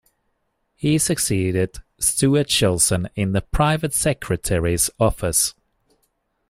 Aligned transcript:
He 0.73 0.97
succeeded 0.97 1.77
Stuart 1.99 2.47
Shilson 2.47 3.07
in 3.15 3.33
the 3.33 3.41
Private 3.41 3.93
Secretary's 3.93 4.89
Office. 4.99 5.53